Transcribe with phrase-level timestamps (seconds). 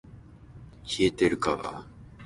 [0.99, 1.95] 冷えてるか～